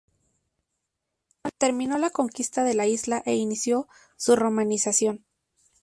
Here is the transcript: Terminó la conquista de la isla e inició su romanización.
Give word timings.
Terminó 1.59 1.99
la 1.99 2.09
conquista 2.09 2.63
de 2.63 2.73
la 2.73 2.87
isla 2.87 3.21
e 3.23 3.35
inició 3.35 3.87
su 4.17 4.35
romanización. 4.35 5.23